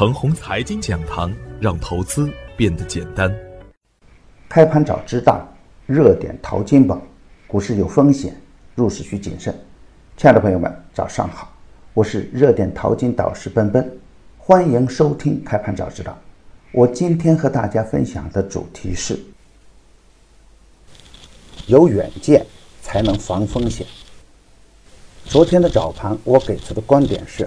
[0.00, 3.30] 程红财经讲堂，让投资变得简单。
[4.48, 5.46] 开盘早知道，
[5.84, 6.98] 热点淘金宝，
[7.46, 8.34] 股市有风险，
[8.74, 9.54] 入市需谨慎。
[10.16, 11.52] 亲爱的朋友们，早上好，
[11.92, 13.94] 我是热点淘金导师奔奔，
[14.38, 16.18] 欢迎收听开盘早知道。
[16.72, 19.20] 我今天和大家分享的主题是：
[21.66, 22.46] 有远见
[22.80, 23.86] 才能防风险。
[25.26, 27.46] 昨天的早盘，我给出的观点是，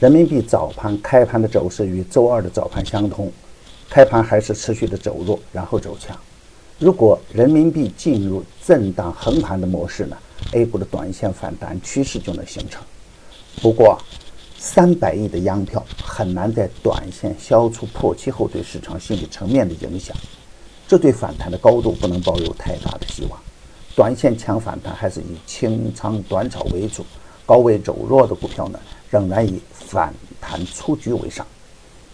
[0.00, 3.30] 人民币早盘开盘的走势与周二的早盘相同，
[3.88, 6.16] 开盘还是持续的走弱，然后走强。
[6.80, 10.16] 如果人民币进入震荡横盘的模式呢
[10.52, 12.82] ，A 股的短线反弹趋势就能形成。
[13.62, 13.96] 不过，
[14.58, 20.14] 三百亿的央票很难在短线消除破期后对市场心理层面的影响，
[20.88, 23.40] 这对反弹的高度不能抱有太大的希望。
[23.94, 27.06] 短线强反弹还是以清仓短炒为主，
[27.46, 28.78] 高位走弱的股票呢，
[29.10, 31.46] 仍然以反弹出局为上。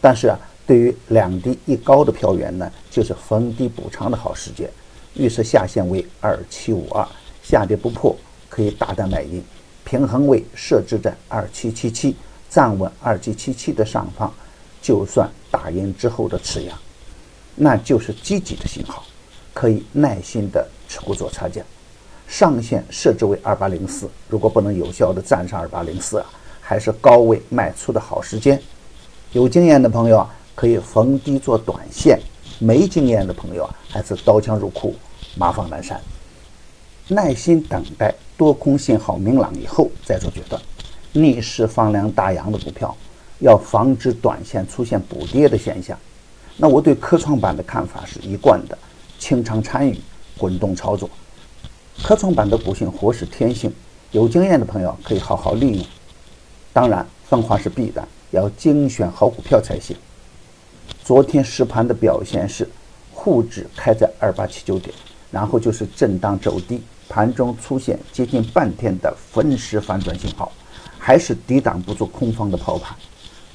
[0.00, 4.70] 但是啊，对于两低一高的票源呢，就是逢低补仓的好时间。
[5.14, 7.06] 预设下限为二七五二，
[7.42, 8.16] 下跌不破
[8.48, 9.42] 可以大胆买进。
[9.84, 12.14] 平衡位设置在二七七七，
[12.48, 14.32] 站稳二七七七的上方，
[14.80, 16.78] 就算打赢之后的次阳，
[17.56, 19.04] 那就是积极的信号，
[19.52, 20.66] 可以耐心的。
[20.92, 21.62] 持股做差价，
[22.30, 24.08] 上限设置为二八零四。
[24.28, 26.26] 如果不能有效的站上二八零四啊，
[26.60, 28.62] 还是高位卖出的好时间。
[29.32, 32.16] 有经验的朋友啊，可以逢低做短线；
[32.60, 34.94] 没经验的朋友啊，还是刀枪入库，
[35.36, 36.00] 马放南山。
[37.08, 40.62] 耐心等待多空信号明朗以后再做决断。
[41.12, 42.96] 逆势放量大阳的股票，
[43.40, 45.98] 要防止短线出现补跌的现象。
[46.56, 48.78] 那我对科创板的看法是一贯的，
[49.18, 50.00] 清仓参与。
[50.38, 51.10] 滚动操作，
[52.02, 53.72] 科创板的股性活是天性，
[54.10, 55.86] 有经验的朋友可以好好利用。
[56.72, 59.94] 当然，分化是必然，要精选好股票才行。
[61.04, 62.68] 昨天实盘的表现是，
[63.12, 64.92] 沪指开在二八七九点，
[65.30, 70.50] 然后就是震荡走低，盘中出现接近半天的分时反转信号，
[70.98, 72.96] 还是抵挡不住空方的抛盘，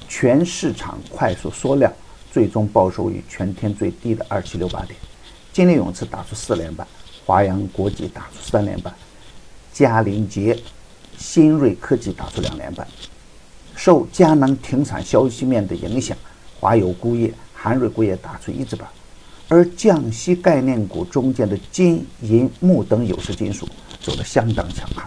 [0.07, 1.91] 全市场快速缩量，
[2.31, 4.95] 最终报收于全天最低的二七六八点。
[5.51, 6.85] 金立永次打出四连板，
[7.25, 8.93] 华阳国际打出三连板，
[9.73, 10.57] 嘉林杰、
[11.17, 12.87] 新锐科技打出两连板。
[13.75, 16.15] 受佳能停产消息面的影响，
[16.59, 18.87] 华友钴业、韩瑞钴业打出一字板，
[19.49, 23.67] 而降息概念股中间的金银木等有色金属
[23.99, 25.03] 走得相当强悍。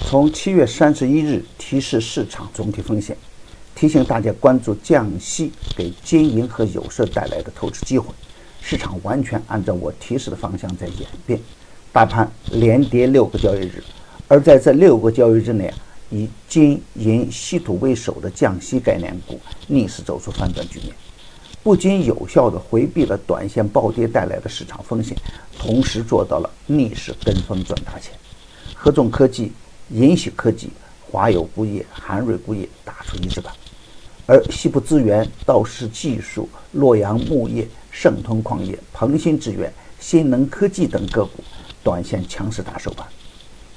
[0.00, 3.14] 从七月三十一日提示市场总体风险，
[3.74, 8.08] 提醒大家关注降息给金银和有色带来的投资机会。
[8.62, 11.38] 市场完全按照我提示的方向在演变，
[11.92, 13.82] 大盘连跌六个交易日，
[14.28, 15.72] 而在这六个交易日内，
[16.10, 20.94] 以金银稀土为首的降息概念股逆势走出反转局面，
[21.62, 25.16] 不仅有效的回避了短线暴跌带来的市场风险，
[25.58, 28.14] 同时做到了逆势跟风赚大钱。
[28.74, 29.52] 合众科技、
[29.90, 30.70] 银喜科技、
[31.10, 33.52] 华友钴业、韩瑞钴业打出一字板，
[34.32, 37.68] 而西部资源、道氏技术、洛阳木业。
[37.94, 39.70] 盛通矿业、鹏鑫资源、
[40.00, 41.44] 新能科技等个股
[41.84, 43.06] 短线强势打收盘，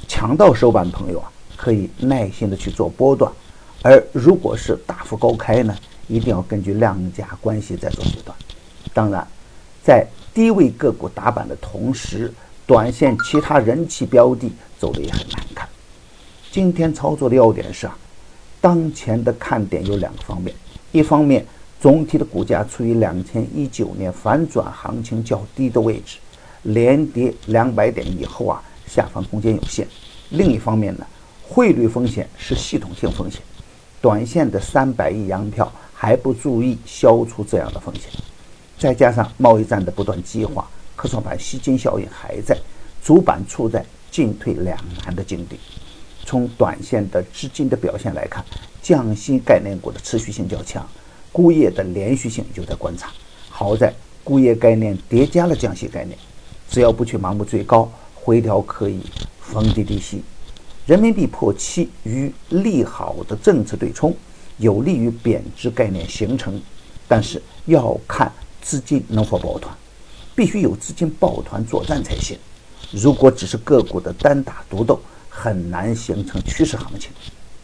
[0.07, 3.29] 抢到收盘的朋友啊，可以耐心的去做波段；
[3.83, 5.75] 而如果是大幅高开呢，
[6.07, 8.33] 一定要根据量价关系再做决断。
[8.93, 9.27] 当然，
[9.83, 12.33] 在低位个股打板的同时，
[12.65, 14.49] 短线其他人气标的
[14.79, 15.67] 走的也很难看。
[16.49, 17.97] 今天操作的要点是啊，
[18.59, 20.55] 当前的看点有两个方面，
[20.91, 21.45] 一方面。
[21.77, 26.17] 总体的股价处于两千一九年反转行情较低的位置，
[26.63, 29.85] 连跌两百点以后啊，下方空间有限。
[30.29, 31.05] 另一方面呢，
[31.47, 33.39] 汇率风险是系统性风险，
[34.01, 38.09] 短线的三百亿洋票还不足以消除这样的风险。
[38.79, 42.57] 再加上贸易战的不断激化，科创板吸金效应还在，
[43.03, 45.59] 主板处在进退两难的境地。
[46.25, 48.43] 从短线的资金的表现来看，
[48.81, 50.85] 降息概念股的持续性较强。
[51.31, 53.11] 钴业的连续性就在观察，
[53.49, 53.93] 好在
[54.23, 56.17] 钴业概念叠加了降息概念，
[56.69, 59.01] 只要不去盲目追高，回调可以
[59.41, 60.23] 逢低低吸。
[60.85, 64.15] 人民币破七与利好的政策对冲，
[64.57, 66.61] 有利于贬值概念形成，
[67.07, 68.31] 但是要看
[68.61, 69.75] 资金能否抱团，
[70.35, 72.37] 必须有资金抱团作战才行。
[72.91, 74.97] 如果只是个股的单打独斗，
[75.35, 77.11] 很难形成趋势行情。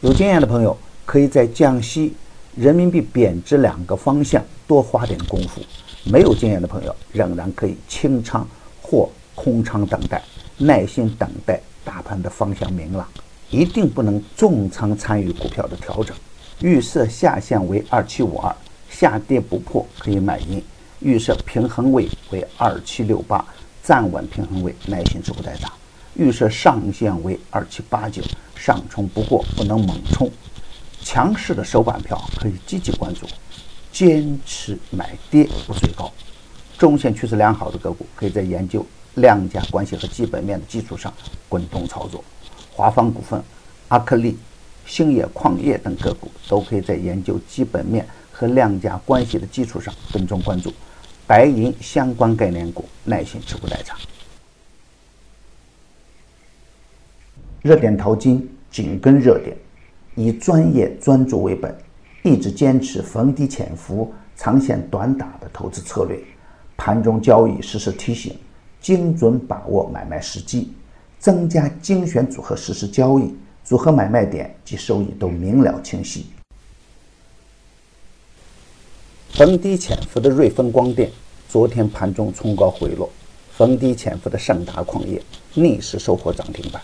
[0.02, 2.14] 有经验的朋友可以在降息。
[2.54, 5.62] 人民币贬值两个方向多花点功夫，
[6.04, 8.46] 没有经验的朋友仍然可以清仓
[8.82, 10.22] 或空仓等待，
[10.58, 13.08] 耐心等待大盘的方向明朗，
[13.50, 16.14] 一定不能重仓参与股票的调整。
[16.60, 18.54] 预设下限为二七五二，
[18.90, 20.62] 下跌不破可以买进。
[21.00, 23.46] 预设平衡位为二七六八，
[23.82, 25.72] 站稳平衡位，耐心持股待涨。
[26.16, 28.22] 预设上限为二七八九，
[28.56, 30.30] 上冲不过不能猛冲。
[31.04, 33.26] 强势的首板票可以积极关注，
[33.92, 36.12] 坚持买跌不追高。
[36.78, 38.86] 中线趋势良好的个股，可以在研究
[39.16, 41.14] 量价关系和基本面的基础上
[41.50, 42.24] 滚动操作。
[42.72, 43.44] 华方股份、
[43.88, 44.38] 阿克力。
[44.84, 50.74] 兴业矿业等个股都可以在研究基本面和量价关系的基础上跟踪关注，
[51.28, 53.96] 白银相关概念股耐心持股待涨。
[57.62, 59.56] 热点淘金紧跟热点，
[60.16, 61.76] 以专业专注为本，
[62.24, 66.20] 一直坚持逢低潜伏、长线短打的投资策略。
[66.76, 68.36] 盘中交易实时提醒，
[68.82, 70.74] 精准把握买卖时机，
[71.20, 73.32] 增加精选组合实时交易。
[73.64, 76.26] 组合买卖点及收益都明了清晰。
[79.30, 81.12] 逢低潜伏的瑞丰光电，
[81.48, 83.08] 昨天盘中冲高回落；
[83.56, 85.22] 逢低潜伏的盛达矿业，
[85.54, 86.82] 逆势收获涨停板。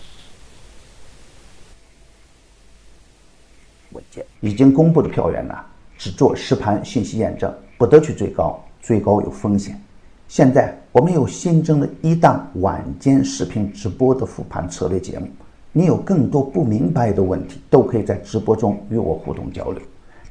[3.91, 4.23] 稳健。
[4.47, 5.53] 已经公布的票源呢，
[5.97, 9.77] 只做实盘信息验证，不得去追高，追高有风险。
[10.29, 15.27] 现在我们有新增了一档晚间视频直播的复盘策略节目。
[15.73, 19.81] 你有更多不明白的问题，都可以在直播中与我互动交流。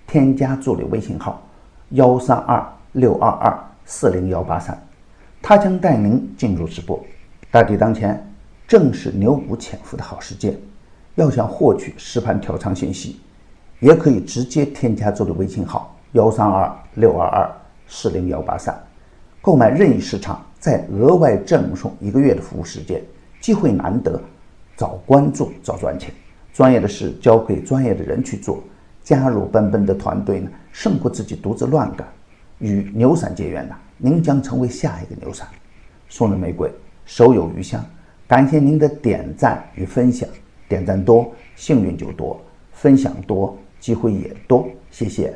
[0.06, 1.46] 添加助理微信号：
[1.90, 4.76] 幺三二六二二四零幺八三，
[5.42, 6.98] 他将带您进入直播。
[7.50, 8.26] 大敌当前，
[8.66, 10.58] 正是牛股潜伏的好时间。
[11.14, 13.20] 要想获取实盘调仓信息，
[13.86, 17.48] 也可以直接添加助理微信号：幺三二六二二
[17.86, 18.76] 四零幺八三，
[19.40, 23.00] 购买任意市场，再额外赠送一个月的服务时间，
[23.40, 24.20] 机会难得。
[24.76, 26.12] 早关注，早赚钱。
[26.52, 28.60] 专业的事交给专业的人去做。
[29.04, 32.04] 加入奔奔的团队呢，胜过自己独自乱干。
[32.58, 35.46] 与牛散结缘呢，您将成为下一个牛散。
[36.08, 36.68] 送人玫瑰，
[37.04, 37.80] 手有余香。
[38.26, 40.28] 感谢您的点赞与分享，
[40.68, 42.36] 点赞多，幸运就多；
[42.72, 43.56] 分享多，
[43.86, 45.32] 机会也多谢谢。